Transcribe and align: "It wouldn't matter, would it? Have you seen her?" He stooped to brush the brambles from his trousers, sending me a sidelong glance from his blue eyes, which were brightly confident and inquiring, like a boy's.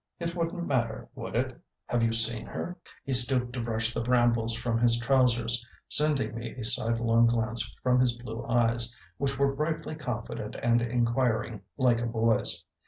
"It 0.19 0.35
wouldn't 0.35 0.65
matter, 0.65 1.09
would 1.13 1.35
it? 1.35 1.61
Have 1.85 2.01
you 2.01 2.11
seen 2.11 2.47
her?" 2.47 2.75
He 3.05 3.13
stooped 3.13 3.53
to 3.53 3.61
brush 3.63 3.93
the 3.93 4.01
brambles 4.01 4.55
from 4.55 4.79
his 4.79 4.99
trousers, 4.99 5.63
sending 5.89 6.33
me 6.33 6.55
a 6.55 6.65
sidelong 6.65 7.27
glance 7.27 7.71
from 7.83 7.99
his 7.99 8.17
blue 8.17 8.43
eyes, 8.47 8.95
which 9.19 9.37
were 9.37 9.53
brightly 9.55 9.93
confident 9.93 10.55
and 10.55 10.81
inquiring, 10.81 11.61
like 11.77 12.01
a 12.01 12.07
boy's. 12.07 12.65